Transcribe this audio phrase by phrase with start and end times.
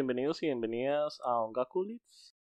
[0.00, 2.34] Bienvenidos y bienvenidas a Ongakulits.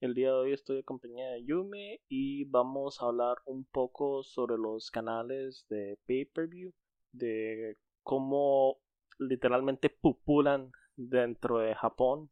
[0.00, 4.22] El día de hoy estoy en compañía de Yume y vamos a hablar un poco
[4.22, 6.72] sobre los canales de pay-per-view,
[7.12, 8.78] de cómo
[9.18, 12.30] literalmente pupulan dentro de Japón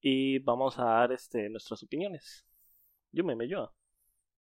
[0.00, 2.46] y vamos a dar este, nuestras opiniones.
[3.12, 3.74] Yume, ¿me ayuda?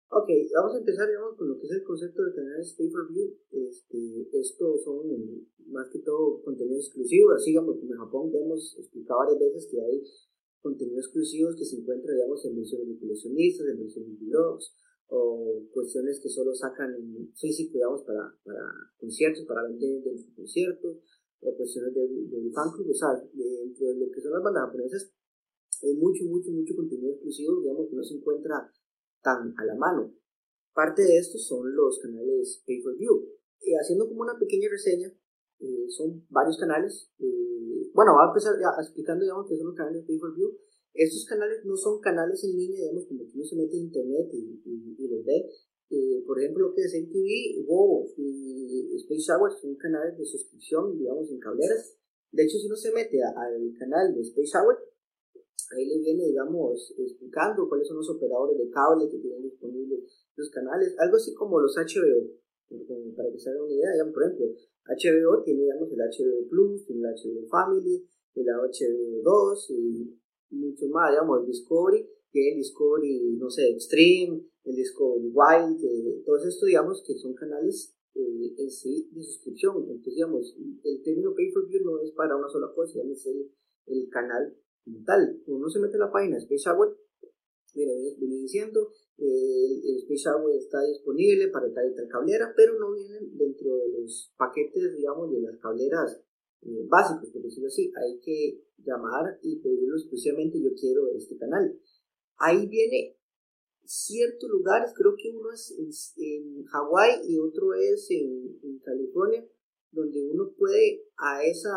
[0.08, 3.38] Ok, vamos a empezar digamos, con lo que es el concepto de canales pay-per-view.
[3.52, 5.02] Este, estos son
[5.68, 9.82] más que todo contenido exclusivo, así como en Japón ya hemos explicado varias veces que
[9.82, 10.04] hay
[10.62, 14.74] contenidos exclusivos que se encuentran, digamos, en versiones de coleccionistas, en versiones de blogs,
[15.08, 18.62] o cuestiones que solo sacan en físico, digamos, para, para
[18.98, 20.98] conciertos, para vender de sus conciertos,
[21.42, 24.66] o cuestiones de, de fan club, o sea, dentro de lo que son las bandas
[24.66, 25.14] japonesas,
[25.84, 28.72] hay mucho, mucho, mucho contenido exclusivo, digamos, que no se encuentra
[29.26, 30.14] tan a la mano.
[30.74, 33.34] Parte de estos son los canales pay-per-view.
[33.82, 35.10] Haciendo como una pequeña reseña,
[35.60, 40.06] eh, son varios canales, eh, bueno, voy a empezar explicando, digamos, que son los canales
[40.06, 40.54] pay-per-view.
[40.94, 44.30] Estos canales no son canales en línea, digamos, como que uno se mete en internet
[44.32, 44.62] y,
[45.00, 45.50] y, los ve.
[45.90, 50.98] Eh, por ejemplo, lo que es MTV, WoW y Space Shower son canales de suscripción,
[50.98, 51.98] digamos, en cableras.
[52.32, 54.78] De hecho, si uno se mete al canal de Space Shower,
[55.72, 60.04] ahí le viene, digamos, explicando cuáles son los operadores de cable que tienen disponibles
[60.36, 62.30] los canales, algo así como los HBO,
[63.16, 64.46] para que se hagan una idea, digamos, por ejemplo,
[64.86, 68.06] HBO tiene, digamos, el HBO Plus, tiene el HBO Family,
[68.36, 70.20] el HBO 2 y
[70.52, 76.22] mucho más, digamos, el Discovery, que el Discovery, no sé, Extreme, el Discovery Wild, eh,
[76.26, 79.78] todos estos, digamos, que son canales eh, en sí de suscripción.
[79.78, 83.52] Entonces, digamos, el término pay-per-view no es para una sola cosa, digamos, el,
[83.88, 85.42] el canal como tal.
[85.48, 86.98] Uno se mete en la página Space Hour,
[87.74, 87.94] viene,
[88.42, 93.76] diciendo, eh, Space Hour está disponible para tal y tal cablera, pero no vienen dentro
[93.76, 96.22] de los paquetes, digamos, de las cableras
[96.62, 97.92] eh, básicos, por decirlo así.
[97.96, 101.78] Hay que llamar y pedirlo exclusivamente, yo quiero este canal.
[102.38, 103.18] Ahí viene
[103.84, 105.74] ciertos lugares, creo que uno es
[106.18, 109.48] en, Hawái y otro es en, en, California,
[109.92, 111.72] donde uno puede a esa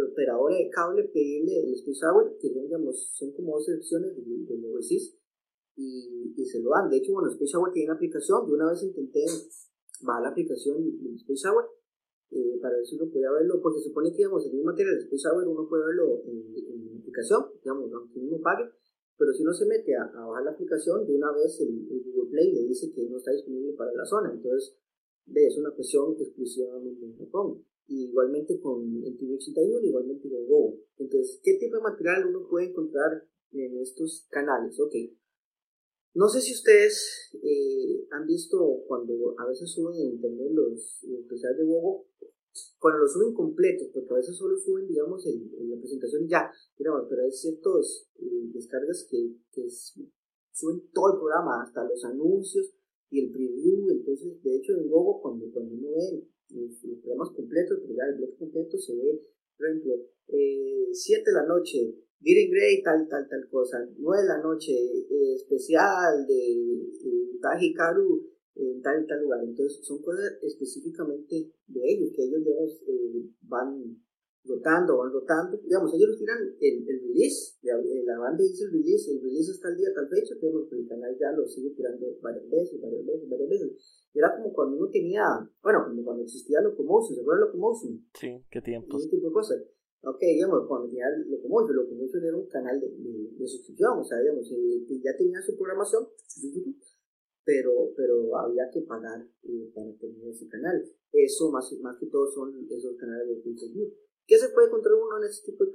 [0.00, 4.68] operadora de cable pedirle el Space Hour, que digamos, son como dos secciones de, de
[4.68, 5.14] overseas,
[5.76, 6.90] y, y, se lo dan.
[6.90, 8.46] De hecho, bueno, Space Hour tiene una aplicación.
[8.46, 9.24] Yo una vez intenté
[10.02, 11.64] bajar la aplicación de Space Hour
[12.30, 14.96] eh, para ver si uno podía verlo, porque se supone que, digamos, el mismo material
[14.96, 18.64] de Space Hour uno puede verlo en, en la aplicación, digamos, aunque uno pague.
[19.16, 22.52] Pero si uno se mete a, bajar la aplicación, de una vez el, Google Play
[22.52, 24.32] le dice que no está disponible para la zona.
[24.32, 24.76] Entonces,
[25.26, 27.64] ve, es una cuestión exclusivamente en Japón.
[27.94, 30.78] Igualmente con el TV81, igualmente con Go.
[30.96, 34.80] Entonces, ¿qué tipo de material uno puede encontrar en estos canales?
[34.80, 34.94] Ok,
[36.14, 41.58] no sé si ustedes eh, han visto cuando a veces suben en internet los, especiales
[41.58, 42.06] de Wogo,
[42.78, 46.50] cuando los suben completos, porque a veces solo suben, digamos, en, la presentación y ya,
[46.78, 49.66] digamos, pero hay ciertos eh, descargas que, que
[50.52, 52.74] suben todo el programa, hasta los anuncios
[53.08, 57.78] y el preview, entonces, de hecho, en Wogo, cuando, cuando uno ve los, programas completos,
[57.88, 59.20] el bloque completo, se ve,
[59.56, 59.92] por ejemplo,
[60.26, 63.78] 7 eh, de la noche, Diren Grey, tal, tal, tal cosa.
[63.98, 69.40] 9 de la noche, eh, especial de eh, Taji Karu en tal y tal lugar.
[69.42, 73.98] Entonces, son cosas específicamente de ellos, que ellos, digamos, eh, van
[74.52, 75.56] rotando, van rotando.
[75.58, 79.76] Digamos, ellos tiran el, el release, la, banda dice el release, el release está el
[79.76, 83.48] día, tal fecha, pero el canal ya lo sigue tirando varias veces, varias veces, varias
[83.48, 83.68] veces.
[84.14, 85.24] Era como cuando uno tenía,
[85.62, 88.06] bueno, cuando existía Locomotion, ¿se acuerdan Locomotion?
[88.14, 89.00] Sí, qué tiempos.
[89.00, 89.64] ese tipo de cosas
[90.04, 92.88] Ok, digamos, cuando tenía Locomotion, Locomotion era un canal de,
[93.38, 96.08] de, suscripción, o sea, digamos, eh, ya tenía su programación,
[97.44, 100.82] pero, pero había que pagar eh, para tener ese canal.
[101.12, 103.54] Eso más, más que todo son esos canales de pay
[104.26, 105.72] ¿Qué se puede encontrar uno en este tipo de?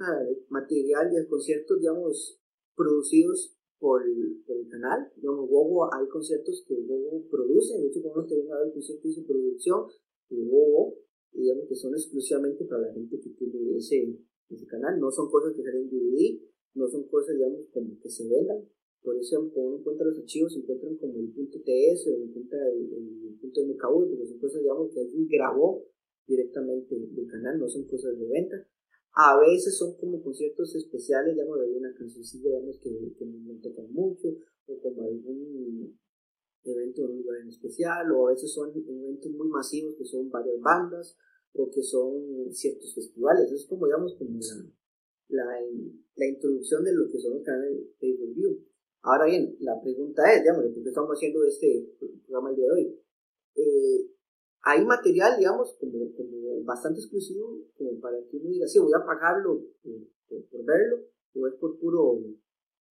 [0.50, 2.40] Material de conciertos, digamos,
[2.76, 5.12] producidos por, el canal.
[5.16, 9.22] Digamos, Bobo, hay conciertos que Bobo produce, de hecho, cuando uno termina el concierto de
[9.24, 9.88] producción,
[10.30, 10.96] de Bobo
[11.38, 14.18] digamos que son exclusivamente para la gente que tiene ese,
[14.50, 16.42] ese canal, no son cosas que salen en DVD,
[16.76, 18.66] no son cosas, digamos, como que se vendan,
[19.04, 22.30] por eso cuando uno encuentra los archivos se encuentran como el punto TS o el
[22.34, 25.86] punto, el, punto MKV, porque son cosas, digamos, que alguien grabó
[26.28, 28.68] directamente del canal, no son cosas de venta.
[29.14, 33.92] A veces son como conciertos especiales, digamos, de alguna cancioncilla, digamos, que, que no tocan
[33.92, 34.28] mucho,
[34.68, 35.98] o como algún
[36.64, 40.30] evento en un lugar en especial, o a veces son eventos muy masivos que son
[40.30, 41.18] varias bandas,
[41.54, 43.52] o que son ciertos festivales.
[43.52, 44.40] Es como, digamos, como
[45.30, 45.46] la,
[46.16, 48.64] la, introducción de lo que son los canales de pay-per-view.
[49.02, 51.90] Ahora bien, la pregunta es, digamos, ¿por qué estamos haciendo este
[52.26, 53.00] programa el día de hoy?
[53.56, 54.17] Eh,
[54.68, 56.12] hay material, digamos, como,
[56.66, 59.62] bastante exclusivo, como para que uno diga, sí, voy a pagarlo
[60.28, 61.06] por, verlo,
[61.36, 62.20] o es por puro,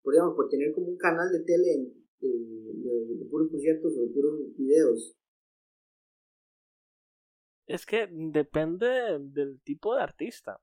[0.02, 1.92] por, digamos, por tener como un canal de tele
[2.22, 5.18] de, puros conciertos o de puros videos.
[7.68, 10.62] Es que depende del tipo de artista.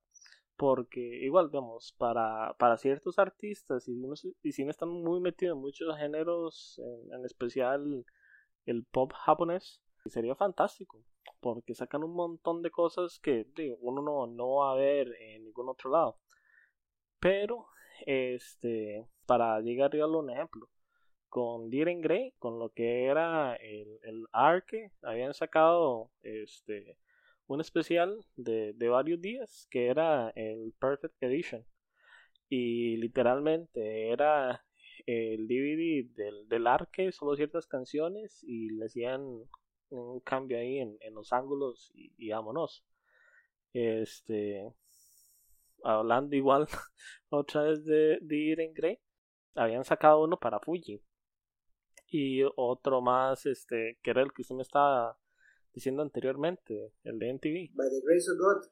[0.57, 4.01] Porque igual, digamos, para, para ciertos artistas, y,
[4.43, 6.81] y si no están muy metidos en muchos géneros,
[7.11, 8.05] en, especial
[8.67, 11.03] el pop japonés, sería fantástico.
[11.41, 13.47] Porque sacan un montón de cosas que
[13.81, 16.19] uno no, no va a ver en ningún otro lado.
[17.21, 17.67] Pero,
[18.07, 20.69] este, para llegar a un ejemplo,
[21.29, 26.99] con Diren Grey, con lo que era el, el Arque, habían sacado este
[27.47, 31.65] un especial de, de varios días que era el Perfect Edition.
[32.49, 34.65] Y literalmente era
[35.07, 39.23] el DVD del, del Arque, solo ciertas canciones y le hacían
[39.93, 42.85] un cambio ahí en, en los ángulos y, y, vámonos.
[43.73, 44.73] Este,
[45.83, 46.67] hablando igual
[47.31, 48.99] otra vez de, de Irene Grey,
[49.55, 51.03] habían sacado uno para Fuji
[52.09, 55.19] y otro más, este, que era el que usted me estaba
[55.73, 57.71] diciendo anteriormente, el de NTV.
[57.75, 58.71] By the Grace of God.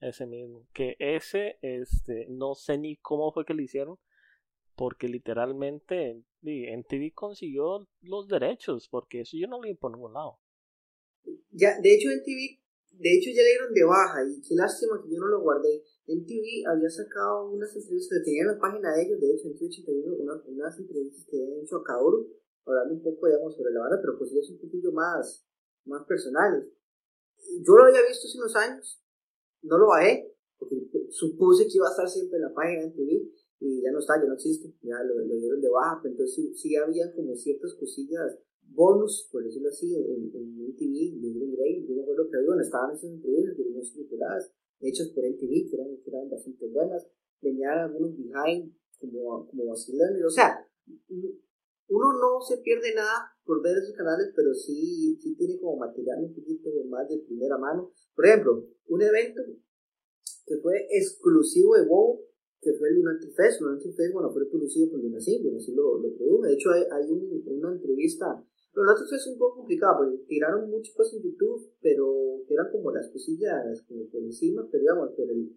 [0.00, 0.66] Ese mismo.
[0.72, 3.98] Que ese, este, no sé ni cómo fue que lo hicieron,
[4.76, 10.38] porque literalmente NTV consiguió los derechos, porque eso yo no lo vi por ningún lado.
[11.50, 12.58] Ya, de hecho NTV,
[12.98, 15.84] de hecho ya le dieron de baja, y qué lástima que yo no lo guardé.
[16.06, 19.56] NTV había sacado unas entrevistas que tenían en la página de ellos, de hecho en
[19.56, 22.28] Twitch una, unas entrevistas que habían hecho a Kaoru,
[22.66, 25.46] hablando un poco, digamos, sobre la banda, pero pues es un poquito más,
[25.84, 26.66] más personales.
[27.64, 29.02] Yo lo había visto hace unos años,
[29.62, 30.76] no lo bajé, porque
[31.10, 34.20] supuse que iba a estar siempre en la página de TV y ya no está,
[34.20, 37.36] ya no existe, ya lo, lo dieron de baja, pero entonces sí, sí, había como
[37.36, 38.38] ciertas cosillas,
[38.74, 42.60] bonus, por decirlo así, en, en MTV, de Green Grey, yo me acuerdo que bueno,
[42.60, 47.06] estaban esas entrevistas de unas tituladas, hechas por MTV, que eran, que eran bastante buenas,
[47.40, 50.66] venían algunos behind, como, como vacilando, o sea,
[51.88, 56.24] uno no se pierde nada por ver esos canales, pero sí, sí tiene como material
[56.24, 57.92] un poquito más de primera mano.
[58.14, 59.42] Por ejemplo, un evento
[60.46, 62.20] que fue exclusivo de WoW,
[62.62, 63.60] que fue el Lunatic Fest.
[63.60, 66.46] Lunatic Fest, bueno, fue producido por Lunacy, Lunacy lo, lo produjo.
[66.46, 68.38] De hecho, hay, hay un, una entrevista.
[68.72, 72.92] Lunatic Fest es un poco complicado, porque tiraron muchas cosas en YouTube, pero eran como
[72.92, 75.50] las cosillas como por encima, pero digamos, pero el,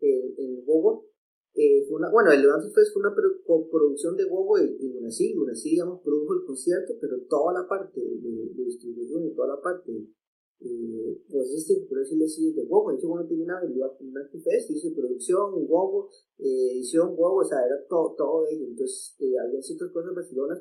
[0.00, 1.10] el, el WoW
[1.54, 5.34] eh, fue una, bueno, el Levante Fest fue una producción de Bobo y, y Lunacy.
[5.34, 9.92] Lunacy, digamos, produjo el concierto, pero toda la parte de distribución y toda la parte,
[10.60, 12.90] eh, pues este, por decirlo así, de Bobo.
[12.90, 17.58] De hecho, bueno, tiene una Levante Fest, hizo producción, Bobo, eh, edición Bobo, o sea,
[17.66, 18.66] era todo, todo ello.
[18.66, 20.60] Entonces, eh, había ciertas cosas Barcelona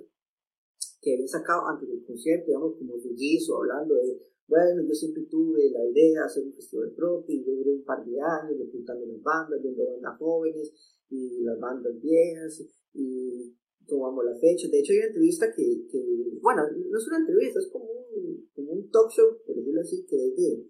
[1.02, 5.70] que habían sacado antes del concierto, digamos, como guiso, hablando de bueno, yo siempre tuve
[5.70, 9.06] la idea de hacer un festival propio y yo duré un par de años reclutando
[9.06, 10.74] las bandas, viendo bandas jóvenes
[11.08, 13.56] y las bandas viejas y
[13.90, 14.68] tomamos la fecha.
[14.70, 16.00] De hecho, hay una entrevista que, que
[16.42, 20.06] bueno, no es una entrevista, es como un, como un talk show, por decirlo así,
[20.06, 20.66] que es de,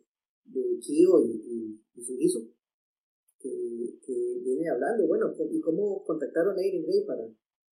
[0.45, 2.27] de Kio y, y, y
[3.39, 7.23] que, que viene hablando, bueno, y cómo contactaron a Irene Gray para,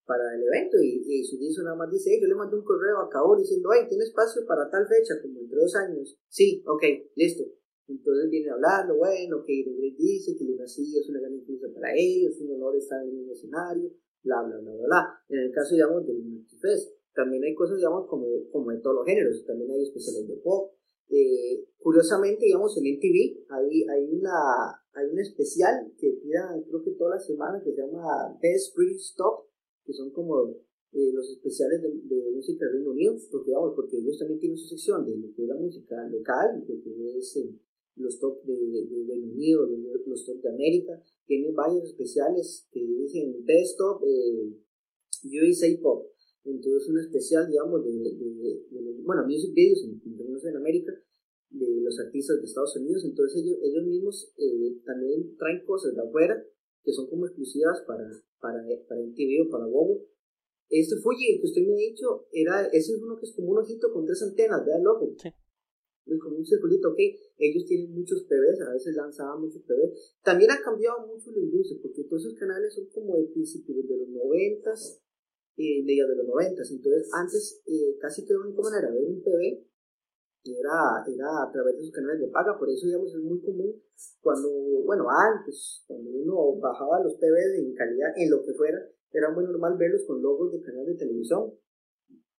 [0.06, 3.42] para el evento y, y nada más dice, yo le mandé un correo a Kaori
[3.42, 5.22] diciendo, ay, ¿tiene espacio para tal fecha?
[5.22, 6.18] Como entre dos años.
[6.30, 6.84] Sí, ok,
[7.16, 7.44] listo.
[7.88, 11.94] Entonces viene hablando, bueno, que Irene dice que Luna sí es una gran influencia para
[11.96, 13.92] ellos, un honor estar en un escenario,
[14.28, 15.02] bla, bla, bla, bla, bla.
[15.30, 19.06] En el caso, digamos, del Multifest, también hay cosas, digamos, como, como de todos los
[19.06, 20.76] géneros, también hay especiales de pop.
[21.10, 26.92] Eh, curiosamente, digamos, en MTV hay, hay, una, hay un especial que tira, creo que
[26.92, 29.48] todas las semanas, que se llama Best Free Stop,
[29.86, 30.52] que son como
[30.92, 34.58] eh, los especiales de, de música del Reino Unido, porque, vamos, porque ellos también tienen
[34.58, 37.56] su sección de lo que es la música local, lo que es eh,
[37.98, 39.68] los top de, de, Reino Unido,
[40.06, 44.54] los top de América, tienen varios especiales que dicen Best of eh,
[45.24, 46.08] USA Pop.
[46.44, 50.94] Entonces, un especial, digamos, de, de, bueno, music videos en, en América,
[51.50, 53.04] de los artistas de Estados Unidos.
[53.06, 56.42] Entonces, ellos, ellos mismos eh, también traen cosas de afuera
[56.84, 58.08] que son como exclusivas para,
[58.40, 60.06] para, para MTV o para Bobo.
[60.70, 63.58] Este Fuji, que usted me ha dicho, era, ese es uno que es como un
[63.60, 65.14] ojito con tres antenas, ojo.
[65.18, 65.30] Sí.
[66.08, 67.00] Es como un circulito, ok.
[67.38, 70.20] Ellos tienen muchos PBs, a veces lanzaban muchos PBs.
[70.24, 73.98] También ha cambiado mucho la industria, porque todos esos canales son como de principios de
[73.98, 75.02] los noventas,
[75.58, 76.72] eh, media de los noventas.
[76.72, 79.68] Entonces, antes, eh, casi que la única manera de ver un PB
[80.48, 83.82] era, era a través de sus canales de paga, por eso digamos es muy común
[84.22, 84.50] cuando,
[84.86, 88.78] bueno, antes, cuando uno bajaba los PB en calidad, en lo que fuera,
[89.12, 91.54] era muy normal verlos con logos de canales de televisión.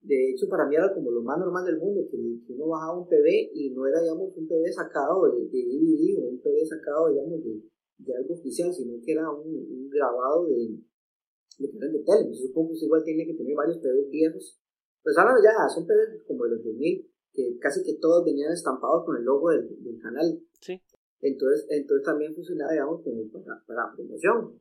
[0.01, 3.09] De hecho, para mí era como lo más normal del mundo, que, uno bajaba un
[3.09, 7.43] PB y no era, digamos, un PB sacado de, DVD o un PB sacado, digamos,
[7.43, 7.63] de,
[7.99, 10.79] de algo oficial, sino que era un, grabado de,
[11.59, 12.35] de canales de tele.
[12.35, 14.61] Supongo que igual tiene que tener varios PBs viejos.
[15.03, 19.05] Pues ahora ya son PBs como de los 2000, que casi que todos venían estampados
[19.05, 20.41] con el logo del, del canal.
[20.61, 20.81] Sí.
[21.21, 24.61] Entonces, entonces también funcionaba, digamos, como para, para promoción.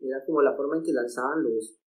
[0.00, 1.78] Era como la forma en que lanzaban los,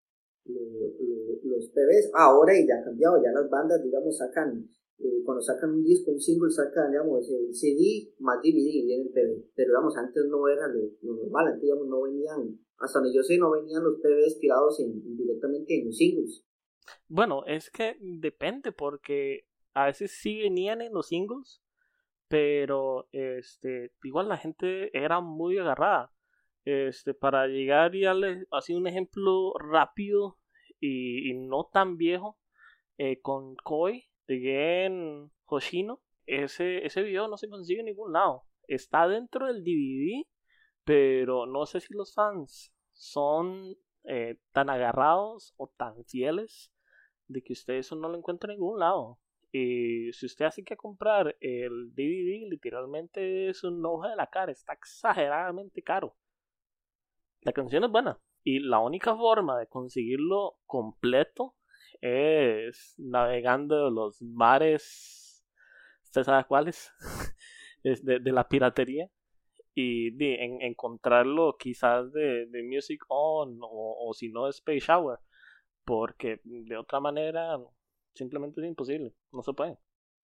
[0.45, 2.11] los, los, PBs.
[2.13, 4.67] Ahora y ya ha cambiado, ya las bandas, digamos, sacan,
[4.99, 9.09] eh, cuando sacan un disco, un single, sacan, digamos, el CD más DVD viene el
[9.09, 9.51] PB.
[9.55, 13.37] Pero, digamos, antes no era lo, normal, antes, digamos, no venían, hasta donde yo sé,
[13.37, 16.43] no venían los PBs tirados en, directamente en los singles.
[17.07, 21.61] Bueno, es que depende, porque a veces sí venían en los singles,
[22.27, 26.13] pero este igual la gente era muy agarrada
[26.65, 30.37] este para llegar y darle un ejemplo rápido
[30.79, 32.39] y, no tan viejo
[32.97, 38.43] eh, con Koi de Gen Hoshino ese ese video no se consigue en ningún lado
[38.67, 40.25] está dentro del DVD
[40.83, 46.71] pero no sé si los fans son eh, tan agarrados o tan fieles
[47.27, 49.19] de que usted eso no lo encuentra en ningún lado
[49.51, 54.51] y si usted hace que comprar el DVD, literalmente es un ojo de la cara,
[54.51, 56.15] está exageradamente caro.
[57.41, 61.55] La canción es buena y la única forma de conseguirlo completo
[62.01, 65.45] es navegando los mares,
[66.03, 66.91] ¿usted sabe cuáles?
[67.83, 69.09] de, de la piratería
[69.73, 75.19] y de, encontrarlo quizás de, de Music On o, o si no de Space Shower
[75.83, 77.57] porque de otra manera
[78.13, 79.77] Simplemente es imposible, no se puede.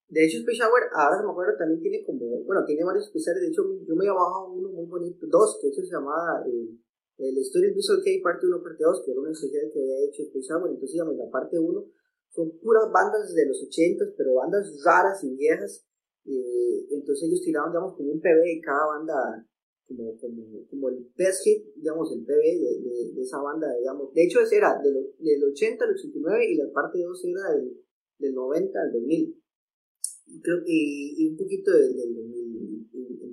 [0.09, 3.41] De hecho, Space Shower, ahora me acuerdo, también tiene como, bueno, tiene varios especiales.
[3.43, 6.67] De hecho, yo me he bajado uno muy bonito, dos, que hecho se llamaba eh,
[7.17, 10.23] la historia Visual K parte 1, parte 2, que era una especial que había hecho
[10.23, 10.69] Space Shower.
[10.69, 11.85] Entonces, digamos, la parte 1
[12.29, 15.83] son puras bandas de los 80, pero bandas raras y viejas.
[16.25, 19.47] Eh, entonces, ellos tiraban, digamos, como un PB de cada banda
[19.87, 24.13] como, como, como el best hit, digamos, el PB de, de, esa banda, digamos.
[24.13, 27.81] De hecho, ese era del, del 80 al 89 y la parte 2 era del,
[28.19, 29.43] del 90 al 2000.
[30.27, 32.36] Y, creo, y, y un poquito del, del 2000,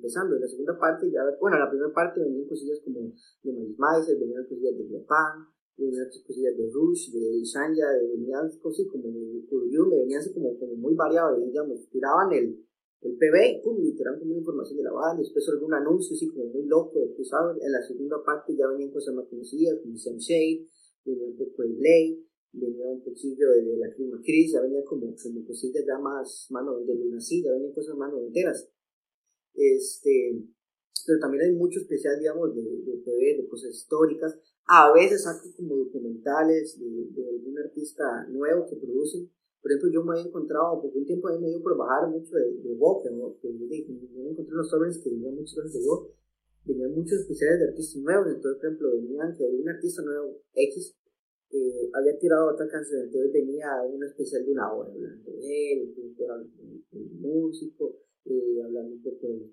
[0.05, 0.37] empezando.
[0.37, 4.21] En la segunda parte, ya, bueno, la primera parte venían cosillas como de Miles Meiser,
[4.21, 10.05] venían cosillas de Japan, venían cosillas de Rush, de Shanya, venían cosas como de Kuryume,
[10.05, 12.61] venían así como, como muy variados, digamos, tiraban el
[13.05, 16.47] el PB y pum, literal como información de la banda, después algún anuncio así como
[16.47, 17.63] muy loco, después ¿sabes?
[17.63, 20.65] en la segunda parte ya venían cosas más conocidas como Sam Shade,
[21.05, 22.19] venía un poco de Blade,
[22.53, 26.81] venía un poquillo de, la Clima Cris, ya venía como, como cositas ya más, mano
[26.81, 28.71] de Lunacy, ya venían cosas más noventeras.
[29.55, 30.45] Este,
[31.07, 34.39] pero también hay mucho especial, digamos, de, de PB, de cosas históricas.
[34.67, 39.31] A veces sacan como documentales de, algún artista nuevo que producen.
[39.61, 42.37] Por ejemplo, yo me he encontrado, porque un tiempo ahí me dio por bajar mucho
[42.37, 46.11] de, de que yo, yo me encontré unos que venían muchas cosas de Vogue,
[46.65, 50.41] venían muchos especiales de artistas nuevos, entonces, por ejemplo, venían que había un artista nuevo,
[50.53, 50.97] X,
[51.51, 55.95] eh, había tirado otra canción, entonces venía un especial de una hora hablando de él,
[55.97, 59.51] el, el músico, eh, hablando un poco de los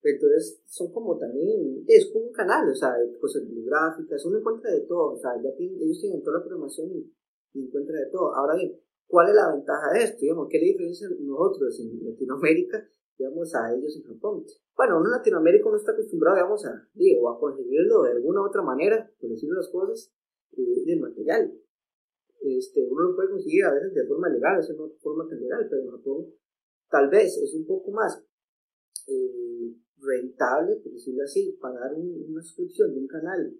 [0.00, 4.82] entonces son como también, es como un canal, o sea, cosas bibliográficas, uno encuentra de
[4.82, 7.12] todo, o sea, ellos tienen toda la programación y,
[7.54, 8.32] y encuentra de todo.
[8.32, 10.20] Ahora bien, ¿Cuál es la ventaja de esto?
[10.20, 14.44] Digamos, ¿qué le diferencia nosotros en Latinoamérica, digamos, a ellos en Japón?
[14.76, 18.44] Bueno, uno en Latinoamérica no está acostumbrado, digamos, a, digo, a conseguirlo de alguna u
[18.44, 20.12] otra manera, por decir las cosas,
[20.52, 21.58] eh, del material.
[22.42, 25.26] Este, uno lo puede conseguir a veces de forma legal, a veces no de forma
[25.26, 26.26] tan legal, pero en Japón
[26.90, 28.22] tal vez es un poco más
[29.06, 33.58] eh, rentable, por decirlo así, pagar una suscripción de un canal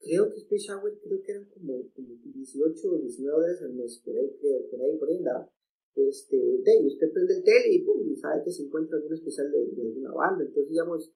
[0.00, 4.00] creo que Space Shower creo que eran como, como 18 o 19 dólares al mes,
[4.04, 5.48] por ahí, creo, por ahí, por ahí andaba.
[5.94, 9.12] Este, de ahí usted prende el tele y pum, y sabe que se encuentra algún
[9.12, 11.12] especial de, de banda, entonces digamos,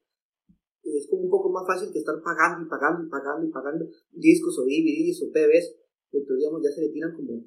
[0.82, 3.88] es como un poco más fácil que estar pagando y pagando y pagando y pagando
[4.12, 5.76] discos o DVDs o PBs,
[6.12, 7.46] entonces digamos ya se le tiran como,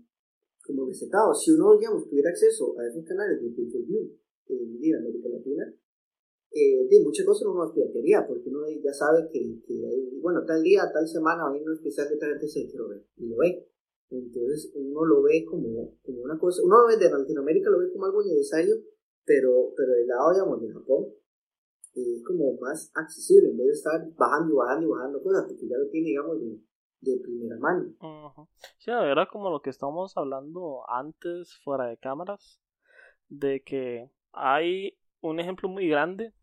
[0.67, 1.41] como recetados.
[1.41, 4.11] Si uno, digamos, tuviera acceso a esos canales de pay-per-view
[4.49, 5.73] en América Latina,
[6.51, 10.63] eh, de muchas cosas uno no piratería, porque uno ya sabe que, que bueno, tal
[10.63, 13.67] día, tal semana hay un especial de tal se lo ve, y lo ve.
[14.09, 17.91] Entonces uno lo ve como, como una cosa, uno lo ve de Latinoamérica, lo ve
[17.91, 18.75] como algo necesario,
[19.25, 21.13] pero, pero del lado, digamos, de Japón,
[21.93, 25.67] es como más accesible, en vez de estar bajando y bajando y bajando cosas, porque
[25.67, 26.59] ya lo tiene, digamos, de,
[27.01, 28.49] de primera mano.
[28.77, 32.59] Sí, era como lo que estábamos hablando antes, fuera de cámaras,
[33.29, 36.33] de que hay un ejemplo muy grande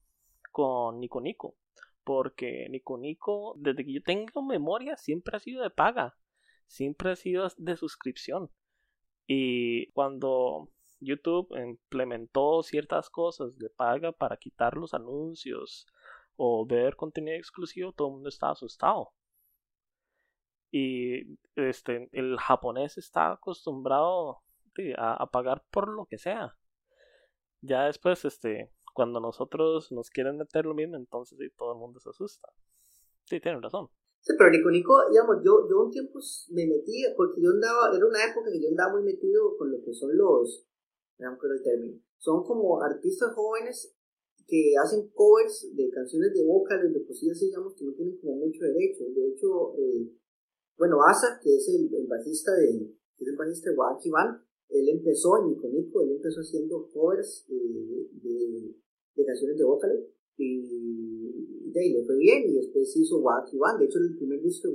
[0.52, 1.56] con Nico Nico.
[2.04, 6.14] Porque Nico Nico, desde que yo tengo memoria, siempre ha sido de paga.
[6.66, 8.50] Siempre ha sido de suscripción.
[9.26, 10.68] Y cuando
[11.00, 15.86] YouTube implementó ciertas cosas de paga para quitar los anuncios,
[16.36, 19.12] o ver contenido exclusivo, todo el mundo está asustado.
[20.76, 24.40] Y este, el japonés está acostumbrado
[24.98, 26.58] a, pagar por lo que sea.
[27.60, 32.00] Ya después, este, cuando nosotros nos quieren meter lo mismo, entonces sí, todo el mundo
[32.00, 32.48] se asusta.
[33.22, 33.86] Sí, tienen razón.
[34.18, 36.18] Sí, pero Nico Nico, digamos, yo, yo un tiempo
[36.50, 39.78] me metí, porque yo andaba, era una época que yo andaba muy metido con lo
[39.80, 40.66] que son los,
[41.20, 43.94] no el término, son como artistas jóvenes
[44.48, 48.64] que hacen covers de canciones de vocales, de poesías, digamos, que no tienen como mucho
[48.64, 49.04] derecho.
[49.14, 50.10] De hecho, eh,
[50.76, 54.10] bueno, Asa, que es el, bajista de, el bajista de Wacky
[54.70, 58.74] él empezó en Nico él empezó haciendo covers eh, de,
[59.14, 60.00] de, canciones de vocales
[60.36, 63.22] y de ahí le fue bien y después hizo.
[63.78, 64.74] De hecho, el primer disco de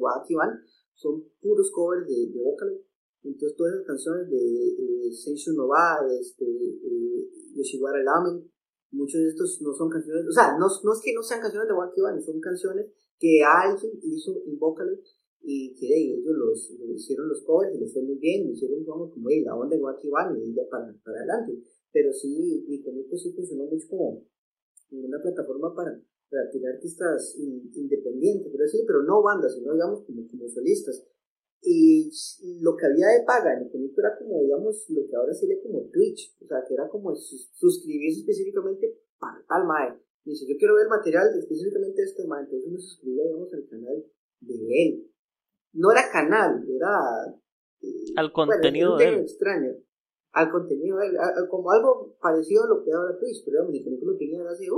[0.93, 2.81] son puros covers de, de.
[3.23, 8.49] Entonces, todas las canciones de eh, Seishu Nova, este, eh, Yoshiwara Lamen,
[8.91, 11.67] muchos de estos no son canciones, o sea, no, no es que no sean canciones
[11.67, 12.87] de Wacky son canciones
[13.19, 14.99] que alguien hizo en vocales
[15.41, 19.11] y que ellos los, hicieron los covers y les fue muy bien, hicieron como,
[19.45, 21.63] la onda Wacky Van y ya para, para adelante.
[21.91, 24.23] Pero sí, mi Nico sí funcionó mucho como
[24.91, 30.27] una plataforma para, para tirar artistas independientes, pero, decir, pero no bandas, sino digamos como,
[30.27, 31.03] como solistas.
[31.61, 32.09] Y
[32.61, 36.37] lo que había de paga el era como, digamos, lo que ahora sería como Twitch,
[36.41, 39.99] o sea, que era como suscribirse específicamente para tal mae.
[40.23, 44.05] Dice, yo quiero ver material específicamente de este mae, entonces se suscribía, digamos, al canal
[44.39, 45.11] de él.
[45.73, 47.35] No era canal, era...
[47.81, 49.15] Eh, al contenido de él.
[49.19, 49.71] extraño.
[50.31, 51.17] Al contenido de él,
[51.49, 54.77] como algo parecido a lo que ahora Twitch, pero digamos, Nico lo tenía así, ¡uh!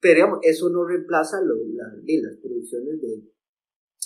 [0.00, 3.32] Pero digamos, eso no reemplaza lo, la, las producciones de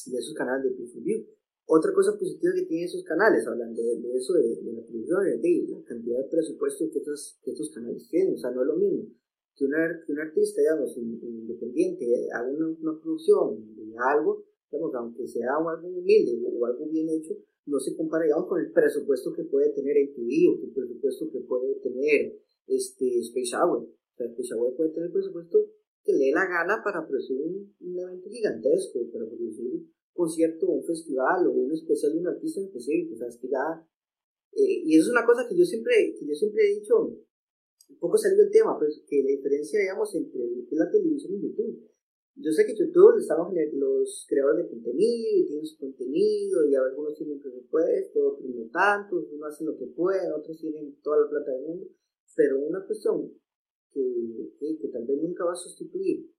[0.07, 1.27] de esos canales de pay view
[1.67, 5.67] Otra cosa positiva que tienen esos canales, hablando de, eso, de, la producción, es de
[5.69, 8.35] la cantidad de presupuesto que estos, que estos canales tienen.
[8.35, 9.11] O sea, no es lo mismo
[9.57, 15.27] que, una, que un artista, digamos, independiente, haga una, una, producción de algo, digamos, aunque
[15.27, 17.35] sea algo humilde o, algo bien hecho,
[17.67, 21.31] no se compara, digamos, con el presupuesto que puede tener el TV o el presupuesto
[21.31, 23.83] que puede tener este, Space Hour.
[23.83, 25.59] O sea, Space Hour puede tener presupuesto
[26.05, 30.83] que le dé la gana para producir un, un evento gigantesco, para producir concierto, un
[30.83, 33.87] festival o un especial de un artista en específico, o sea, es que ya,
[34.53, 36.95] eh, y eso es una cosa que yo siempre, que yo siempre he dicho,
[37.89, 41.89] un poco saliendo del tema, pues que la diferencia, digamos, entre la televisión y YouTube.
[42.39, 47.15] Yo sé que YouTube estamos los creadores de contenido y tienen su contenido y algunos
[47.15, 51.51] tienen presupuesto, otros no tanto, unos hacen lo que pueden, otros tienen toda la plata
[51.53, 51.87] del mundo,
[52.37, 53.33] pero una cuestión
[53.91, 56.31] que, que, tal vez nunca va a sustituir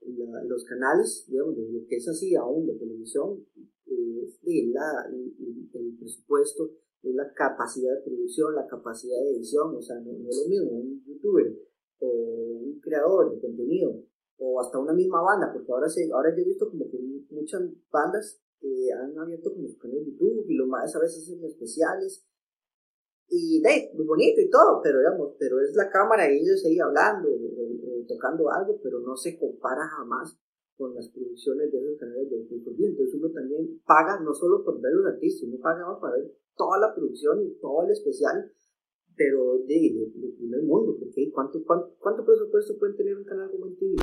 [0.00, 3.46] los canales, digamos, lo que es así aún de televisión,
[3.86, 4.40] es
[4.72, 10.10] la, el, presupuesto, es la capacidad de producción, la capacidad de edición, o sea, no,
[10.10, 11.56] es lo mismo un youtuber
[12.00, 14.02] o un creador de contenido
[14.38, 16.98] o hasta una misma banda, porque ahora, se, ahora yo he visto como que
[17.30, 18.40] muchas bandas
[18.98, 22.24] han abierto como su canal de YouTube y lo más a veces hacen especiales
[23.28, 23.62] y
[23.94, 28.04] muy bonito y todo, pero digamos, pero es la cámara y ellos ahí hablando o,
[28.06, 30.38] tocando algo, pero no se compara jamás
[30.76, 32.76] con las producciones de esos canales de YouTube.
[32.78, 36.78] Entonces uno también paga no solo por ver los artistas, uno paga para ver toda
[36.78, 38.52] la producción y todo el especial,
[39.16, 43.76] pero de, primer mundo, porque ¿cuánto, cuánto, cuánto presupuesto puede tener un canal como en
[43.76, 43.94] TV?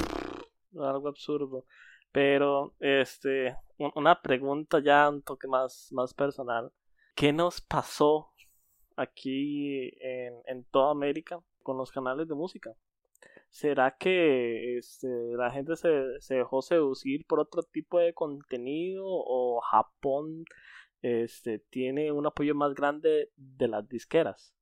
[0.80, 1.66] Algo absurdo.
[2.12, 3.56] Pero, este,
[3.96, 6.72] una pregunta ya un toque más, más personal.
[7.16, 8.32] ¿Qué nos pasó
[8.96, 12.76] aquí en, en toda América con los canales de música.
[13.50, 19.60] ¿Será que este, la gente se, se, dejó seducir por otro tipo de contenido o
[19.60, 20.46] Japón
[21.02, 24.54] este, tiene un apoyo más grande de las disqueras?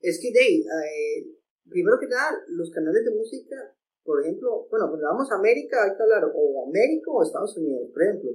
[0.00, 1.26] Es que, Dave, eh,
[1.68, 3.56] primero que nada, los canales de música,
[4.04, 7.90] por ejemplo, bueno, cuando vamos a América hay que hablar o América o Estados Unidos,
[7.92, 8.30] por ejemplo.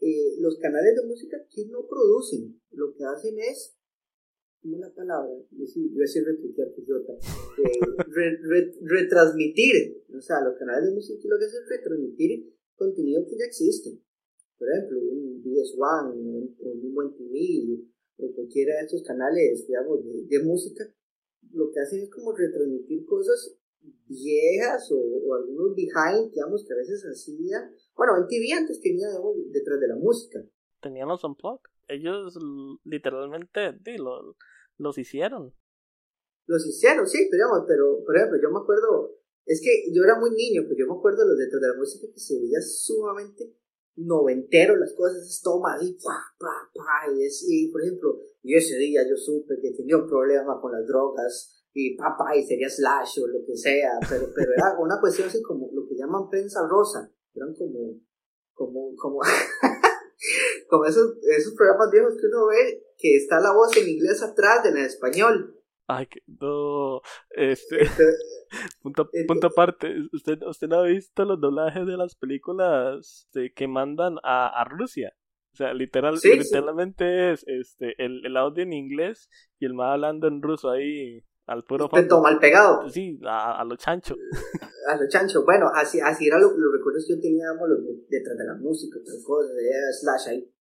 [0.00, 3.76] Eh, los canales de música que no producen, lo que hacen es
[4.62, 5.28] ¿cómo la palabra?
[5.50, 6.72] Yo decir retuitear, eh,
[8.80, 13.44] retransmitir, o sea, los canales de música lo que hacen es retransmitir contenido que ya
[13.44, 13.98] existe.
[14.58, 17.82] Por ejemplo, un VS1 o un Buen TV
[18.18, 20.84] o cualquiera de estos canales, digamos, de, música,
[21.50, 23.56] lo que hacen es como retransmitir cosas
[24.06, 27.74] viejas o, o, algunos behind, digamos, que a veces hacían.
[27.96, 30.44] Bueno, en TV antes tenía, digamos, detrás de la música.
[30.80, 32.38] Tenían los unplugged ellos
[32.84, 33.76] literalmente
[34.78, 35.54] los hicieron.
[36.46, 39.16] Los hicieron, sí, pero, digamos, pero por ejemplo, yo me acuerdo,
[39.46, 42.06] es que yo era muy niño, pero yo me acuerdo los detrás de la música
[42.12, 43.54] que se veía sumamente
[43.94, 48.76] noventero las cosas, tomas y pa, pa, pa, y, es, y por ejemplo, yo ese
[48.76, 53.20] día yo supe que tenía un problema con las drogas, y papá, y sería Slash
[53.20, 56.60] o lo que sea, pero, pero era una cuestión así como lo que llaman prensa
[56.68, 57.98] rosa, eran como,
[58.52, 59.20] como, como,
[60.68, 64.62] como esos, esos programas viejos que uno ve que está la voz en inglés atrás
[64.62, 65.58] de la en español.
[65.88, 67.78] Ay, que no, este,
[68.82, 73.66] punto, punto aparte, ¿usted, ¿usted no ha visto los doblajes de las películas este, que
[73.66, 75.14] mandan a, a Rusia?
[75.52, 80.26] O sea, literal, literalmente es este el, el audio en inglés y el más hablando
[80.26, 82.22] en ruso ahí al puro fondo.
[82.22, 82.88] mal pegado.
[82.88, 84.16] Sí, a, a lo chancho.
[84.88, 85.44] A lo chancho.
[85.44, 89.14] Bueno, así, así era los recuerdos que yo tenía, los detrás de la música, tal
[89.22, 90.52] cosa, de slash ahí.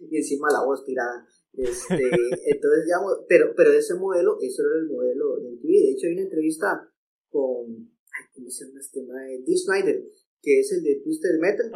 [0.00, 1.24] Y encima la voz tirada.
[1.52, 1.94] Este,
[2.50, 5.70] entonces, digamos, pero, pero ese modelo, eso era el modelo de MTV.
[5.70, 6.90] De hecho, hay una entrevista
[7.30, 10.02] con, ay, ¿cómo se llama este de Dee Snyder,
[10.42, 11.70] que es el de Twisted Metal.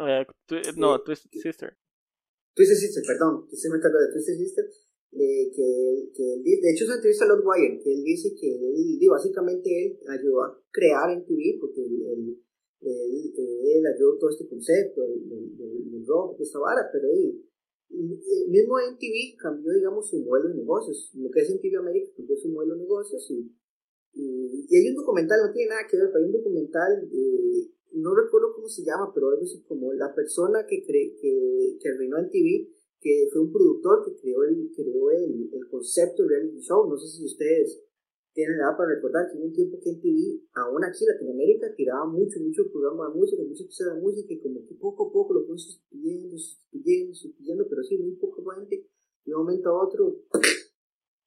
[0.75, 1.77] no, Twisted Sister.
[2.55, 3.47] Twisted Sister, perdón.
[3.47, 4.65] Twisted Metal de Twisted Sister
[5.11, 8.99] eh, que, que de hecho una entrevista a Lord Wire, que él dice que él,
[9.09, 12.37] básicamente él ayudó a crear en TV, porque él, él,
[12.81, 17.41] él, ayudó todo este concepto del, rock, esta vara, pero él,
[17.89, 21.11] el mismo MTV cambió, digamos, su modelo de negocios.
[21.15, 23.51] Lo que es MTV América cambió su modelo de negocios y,
[24.13, 27.09] y, hay un documental, no tiene nada que ver, pero hay un documental,
[27.93, 31.89] no recuerdo cómo se llama, pero algo así como la persona que, cree, que, que
[31.89, 36.59] arruinó MTV que fue un productor que creó el, creó el, el concepto de reality
[36.59, 36.89] show.
[36.89, 37.81] No sé si ustedes
[38.33, 41.75] tienen edad para recordar que en un tiempo que en TV, aún aquí en Latinoamérica,
[41.75, 45.11] tiraba mucho, mucho programa de música, mucha cosa de música, y como que poco a
[45.11, 48.87] poco lo fue sustituyendo, sustituyendo, sustituyendo, pero sí, muy poco gente,
[49.25, 50.23] de un momento a otro,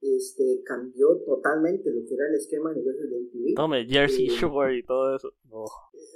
[0.01, 3.55] este, cambió totalmente lo que era el esquema de negocios de MTV.
[3.57, 5.35] Tome, Jersey eh, Shore y todo eso.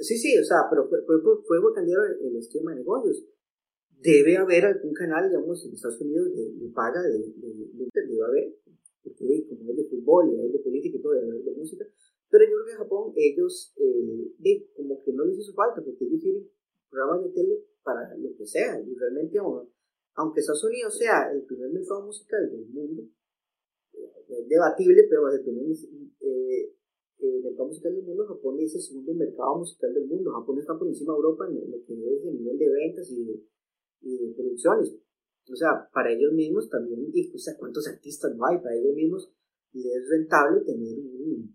[0.01, 3.25] Sí, sí, o sea, pero fue, fue, fue, fue cambiar el esquema de negocios
[4.01, 8.55] debe haber algún canal, digamos, en Estados Unidos de, paga de, de, debe haber,
[9.03, 11.87] porque como de fútbol y hay de política y todo, de, de música,
[12.31, 16.05] pero yo creo que en Japón ellos, eh, como que no les hizo falta, porque
[16.05, 16.49] ellos tienen
[16.91, 19.39] programas de tele para lo que sea, y realmente,
[20.15, 23.03] aunque Estados Unidos sea el primer mercado musical del mundo,
[23.95, 26.75] eh, es debatible, pero el primer eh,
[27.19, 30.77] eh, mercado musical del mundo, Japón es el segundo mercado musical del mundo, Japón está
[30.77, 33.41] por encima de Europa en lo que es el nivel de ventas y de
[34.01, 34.97] y producciones.
[35.49, 38.95] O sea, para ellos mismos también, y o sea, cuántos artistas no hay, para ellos
[38.95, 39.33] mismos
[39.73, 41.55] les es rentable tener un,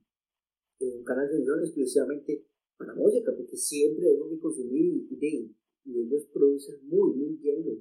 [0.79, 2.45] eh, un canal de televisión exclusivamente
[2.77, 7.77] para música, porque siempre hay que consumir y, y ellos producen muy, muy bien los,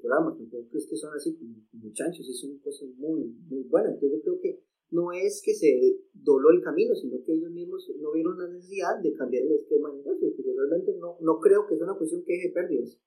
[0.00, 3.92] programas, tampoco es que son así como, como chanchos, y son cosas muy, muy buenas.
[3.94, 5.68] Entonces yo creo que no es que se
[6.14, 9.90] doló el camino, sino que ellos mismos no vieron la necesidad de cambiar el esquema
[9.90, 12.98] de negocios, porque realmente no, no creo que sea una cuestión que deje pérdidas.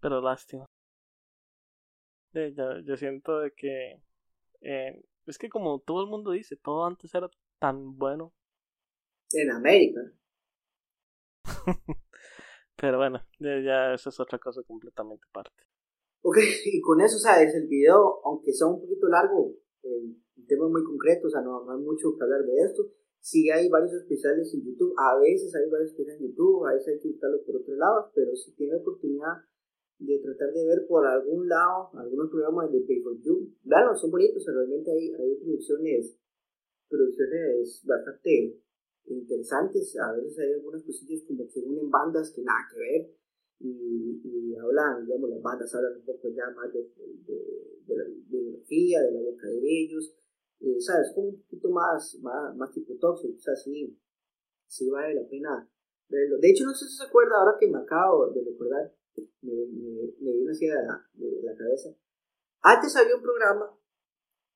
[0.00, 0.66] Pero lástima.
[2.32, 4.02] yo, yo siento de que
[4.62, 8.32] eh, es que como todo el mundo dice, todo antes era tan bueno.
[9.32, 10.00] En América.
[12.76, 15.62] Pero bueno, ya, eso es otra cosa completamente aparte.
[16.22, 20.72] Ok, y con eso, sabes, el video, aunque sea un poquito largo, el tema es
[20.72, 22.82] muy concreto, o sea, no, hay mucho que hablar de esto.
[23.20, 26.88] Sí hay varios especiales en YouTube, a veces hay varios especiales en YouTube, a veces
[26.88, 29.44] hay que buscarlos por otro lado, pero si tiene oportunidad
[30.00, 33.52] de tratar de ver por algún lado algunos programas de Pay for You.
[33.62, 36.16] Claro, son bonitos, realmente hay, hay producciones,
[36.88, 38.58] producciones bastante
[39.06, 39.96] interesantes.
[40.00, 43.10] A veces hay algunas cosillas como que unen bandas que nada que ver
[43.60, 49.02] y, y hablan, digamos, las bandas hablan un poco ya más de, de, la biografía,
[49.02, 50.14] de la boca de ellos.
[50.60, 51.12] Eh, ¿Sabes?
[51.14, 53.34] Como un poquito más, más, más tipo tóxico.
[53.36, 53.98] O sea, sí,
[54.66, 55.70] sí vale la pena
[56.08, 56.38] verlo.
[56.38, 58.94] De hecho, no sé si se acuerda ahora que me acabo de recordar
[59.42, 61.90] me, me, me vino así a la, de la cabeza.
[62.62, 63.70] Antes había un programa,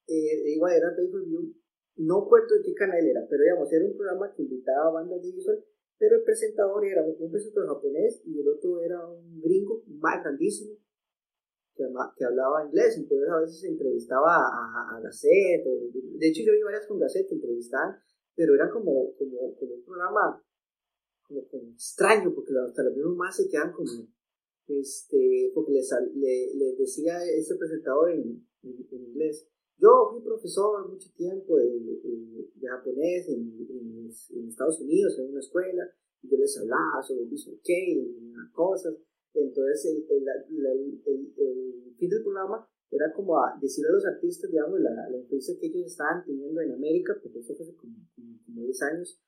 [0.06, 1.54] eh, igual era Pay Per View,
[1.96, 5.22] no recuerdo de qué canal era, pero digamos, era un programa que invitaba a bandas
[5.22, 5.64] de visual,
[5.98, 10.76] pero el presentador era un presentador japonés y el otro era un gringo más grandísimo
[11.74, 11.84] que,
[12.16, 16.86] que hablaba inglés, entonces a veces entrevistaba a, a, Gasset, de hecho yo vi varias
[16.86, 17.96] con Gasset que entrevistaban,
[18.34, 20.42] pero era como, como, como un programa
[21.26, 23.90] como, como extraño, porque hasta los mismos más se quedan como
[24.68, 29.46] este, porque les, le, decía ese presentador en, en, inglés,
[29.78, 35.82] yo fui profesor mucho tiempo de, de, japonés en, en, Estados Unidos, en una escuela,
[36.22, 38.94] y yo les hablaba sobre Visual y cosas,
[39.34, 44.80] entonces el, el, el, fin del programa era como a decirle a los artistas, digamos,
[44.80, 47.94] la, la influencia que ellos estaban teniendo en América, porque eso fue como,
[48.46, 49.20] como 10 años,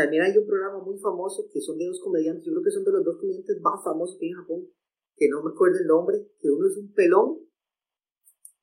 [0.00, 2.84] también hay un programa muy famoso que son de dos comediantes, yo creo que son
[2.84, 4.68] de los dos comediantes más famosos que hay en Japón,
[5.14, 7.38] que no me acuerdo el nombre, que uno es un pelón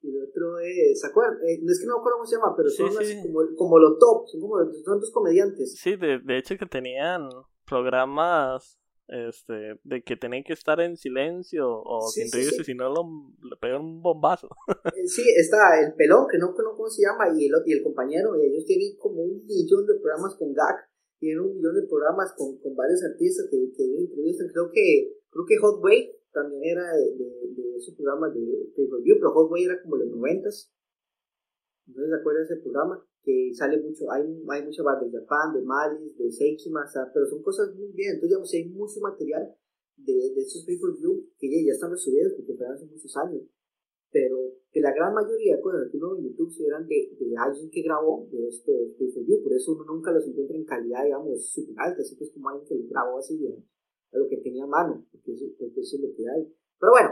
[0.02, 1.38] y el otro es, ¿se acuerdan?
[1.46, 2.90] Eh, no es que no me acuerdo cómo se llama, pero son
[3.22, 5.76] Como, como los top, son como son dos comediantes.
[5.78, 7.30] Sí, de, de hecho que tenían
[7.66, 13.56] programas este, de que tenían que estar en silencio o sin reírse, si no le
[13.62, 14.50] pegan un bombazo.
[14.98, 17.84] Eh, sí, está el pelón, que no conozco cómo se llama, y el, y el
[17.84, 20.87] compañero, y ellos tienen como un millón de programas con GAC,
[21.20, 25.46] tienen un millón de programas con, con varios artistas que, que entrevistan, creo que, creo
[25.46, 28.42] que Hot Way también era de, de, esos programas de
[28.76, 30.72] pay-per-view, pero Hot Way era como de los noventas,
[31.88, 33.04] entonces se acuerdan de ese programa?
[33.28, 37.44] que sale mucho, hay, hay mucha banda de Japan, de Mali, de Seikima, pero son
[37.44, 39.54] cosas muy bien, entonces digamos, hay mucho material
[39.98, 43.44] de, de estos pay-per-view que ya, ya están resubidos porque fueron hace muchos años,
[44.12, 44.38] pero
[44.78, 47.82] que la gran mayoría de cosas que uno en YouTube eran de, de alguien que
[47.82, 52.02] grabó de estos pay-per-view, por eso uno nunca los encuentra en calidad, digamos, súper alta,
[52.02, 55.04] así que es como alguien que lo grabó así a, lo que tenía a mano,
[55.12, 56.54] porque eso, porque eso es lo que hay.
[56.78, 57.10] Pero bueno,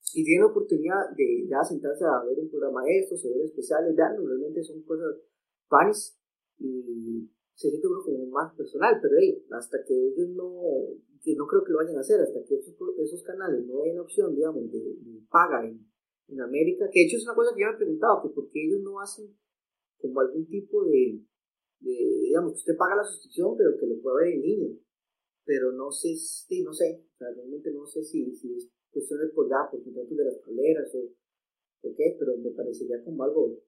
[0.00, 3.46] si tienen la oportunidad de ya sentarse a ver un programa de estos o ver
[3.46, 5.16] especiales, vean, realmente son cosas
[5.66, 6.20] fans
[6.58, 10.92] y se siente uno como más personal, pero hey, hasta que ellos no,
[11.24, 13.98] que no creo que lo vayan a hacer, hasta que esos, esos canales no den
[13.98, 14.96] opción, digamos, de,
[15.30, 15.88] paga en,
[16.28, 18.50] en, América, que de hecho es una cosa que yo me he preguntado, que por
[18.50, 19.36] qué ellos no hacen
[19.98, 21.20] como algún tipo de,
[21.80, 21.96] de
[22.28, 24.76] digamos, usted paga la suscripción, pero que lo pueda ver en línea,
[25.44, 29.68] pero no sé, sí, no sé, realmente no sé si, si es cuestiones por ya,
[29.70, 33.62] por contratos de las tableras o, o qué, pero me parecería como algo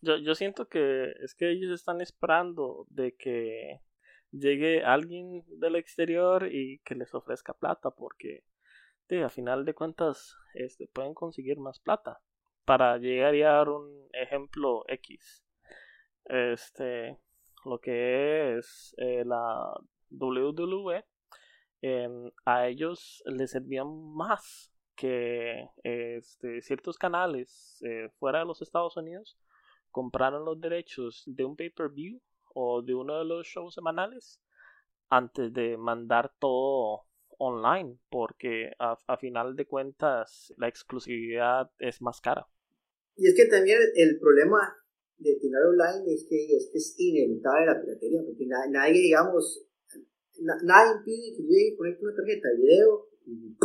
[0.00, 3.80] yo, yo siento que es que ellos están esperando de que
[4.30, 8.49] llegue alguien del exterior y que les ofrezca plata porque de,
[9.18, 12.20] a final de cuentas este, pueden conseguir más plata.
[12.64, 15.44] Para llegar a dar un ejemplo X.
[16.24, 17.18] Este
[17.64, 19.72] lo que es eh, la
[20.10, 21.04] WWE
[21.82, 28.96] em, a ellos les servían más que este, ciertos canales eh, fuera de los Estados
[28.96, 29.38] Unidos
[29.90, 32.20] compraron los derechos de un pay-per-view
[32.54, 34.40] o de uno de los shows semanales
[35.08, 37.06] antes de mandar todo
[37.40, 42.46] online porque a, final de cuentas la exclusividad es más cara.
[43.16, 44.76] Y es que también el problema
[45.18, 49.66] de tirar online es que es, que es inevitable la piratería porque nadie, digamos,
[50.62, 53.56] nadie impide que llegue y conecte una tarjeta de video y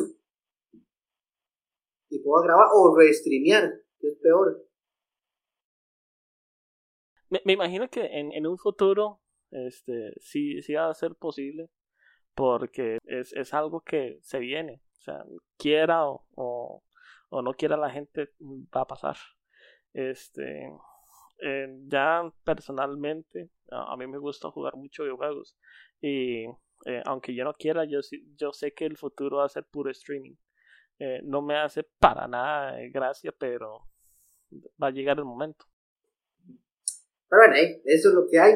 [2.16, 4.66] y puedo grabar o restreamear, que es peor.
[7.30, 11.70] Me, me imagino que en, en, un futuro este sí, sí va a ser posible
[12.36, 14.82] porque es, es algo que se viene.
[15.00, 15.26] O sea,
[15.58, 18.30] quiera o, o, no quiera la gente
[18.76, 19.18] va a pasar.
[19.94, 20.70] Este,
[21.42, 25.58] eh, ya personalmente, a, mí me gusta jugar mucho videojuegos
[26.02, 26.46] y
[26.86, 28.00] eh, aunque yo no quiera, yo,
[28.36, 30.36] yo sé que el futuro va a ser puro streaming.
[31.00, 33.88] Eh, no me hace para nada gracia, pero
[34.82, 35.66] va a llegar el momento.
[37.30, 38.54] Pero bueno, eso es lo que hay.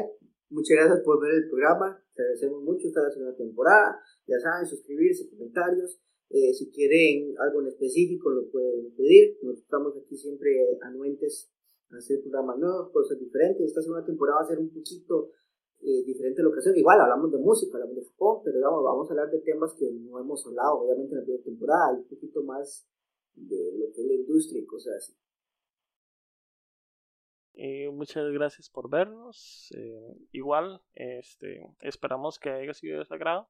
[0.49, 2.01] Muchas gracias por ver el programa.
[2.15, 4.01] Te agradecemos mucho esta la segunda temporada.
[4.25, 6.01] Ya saben, suscribirse, comentarios.
[6.29, 9.37] Eh, si quieren algo en específico, lo pueden pedir.
[9.43, 10.49] Nosotros estamos aquí siempre
[10.81, 11.51] anuentes
[11.91, 13.67] a hacer programas nuevos, cosas diferentes.
[13.67, 15.33] Esta segunda temporada va a ser un poquito
[15.81, 16.75] eh, diferente locación.
[16.75, 19.91] Igual hablamos de música, hablamos de Japón, pero vamos, vamos a hablar de temas que
[19.91, 22.89] no hemos hablado, obviamente, en la primera temporada, y un poquito más
[23.35, 25.13] de lo que es la industria y cosas así.
[27.61, 29.73] Eh, muchas gracias por vernos.
[29.75, 33.49] Eh, igual, este, esperamos que haya sido de su agrado.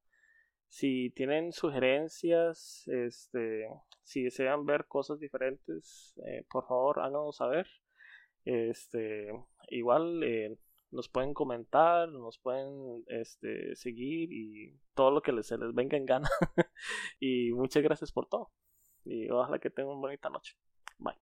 [0.67, 3.67] Si tienen sugerencias, este,
[4.01, 7.67] si desean ver cosas diferentes, eh, por favor háganos saber.
[8.45, 9.31] Este,
[9.69, 10.21] igual
[10.89, 15.97] nos pueden comentar, nos pueden este, seguir y todo lo que les, se les venga
[15.97, 16.29] en gana.
[17.19, 18.51] y muchas gracias por todo.
[19.05, 20.55] Y ojalá que tengan una bonita noche.
[20.97, 21.28] Bye.